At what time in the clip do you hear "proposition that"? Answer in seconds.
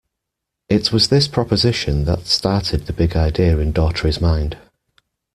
1.27-2.25